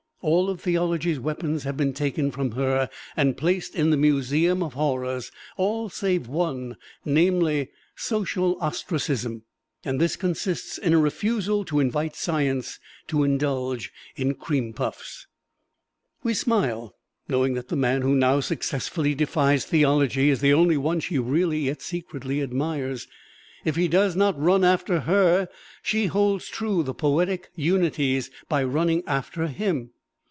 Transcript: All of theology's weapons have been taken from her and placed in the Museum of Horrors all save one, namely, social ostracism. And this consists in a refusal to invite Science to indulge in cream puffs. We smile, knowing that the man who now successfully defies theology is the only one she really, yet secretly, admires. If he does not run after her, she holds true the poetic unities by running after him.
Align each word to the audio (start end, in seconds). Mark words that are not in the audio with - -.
All 0.23 0.51
of 0.51 0.61
theology's 0.61 1.19
weapons 1.19 1.63
have 1.63 1.75
been 1.75 1.93
taken 1.93 2.29
from 2.29 2.51
her 2.51 2.91
and 3.17 3.35
placed 3.35 3.73
in 3.73 3.89
the 3.89 3.97
Museum 3.97 4.61
of 4.61 4.75
Horrors 4.75 5.31
all 5.57 5.89
save 5.89 6.27
one, 6.27 6.77
namely, 7.03 7.69
social 7.95 8.55
ostracism. 8.61 9.41
And 9.83 9.99
this 9.99 10.15
consists 10.15 10.77
in 10.77 10.93
a 10.93 10.99
refusal 10.99 11.65
to 11.65 11.79
invite 11.79 12.15
Science 12.15 12.79
to 13.07 13.23
indulge 13.23 13.91
in 14.15 14.35
cream 14.35 14.73
puffs. 14.73 15.25
We 16.21 16.35
smile, 16.35 16.93
knowing 17.27 17.55
that 17.55 17.69
the 17.69 17.75
man 17.75 18.03
who 18.03 18.13
now 18.13 18.41
successfully 18.41 19.15
defies 19.15 19.65
theology 19.65 20.29
is 20.29 20.39
the 20.39 20.53
only 20.53 20.77
one 20.77 20.99
she 20.99 21.17
really, 21.17 21.61
yet 21.61 21.81
secretly, 21.81 22.43
admires. 22.43 23.07
If 23.65 23.75
he 23.75 23.87
does 23.87 24.15
not 24.15 24.39
run 24.39 24.63
after 24.63 24.99
her, 24.99 25.49
she 25.81 26.05
holds 26.05 26.47
true 26.47 26.83
the 26.83 26.93
poetic 26.93 27.49
unities 27.55 28.29
by 28.47 28.63
running 28.63 29.01
after 29.07 29.47
him. 29.47 29.89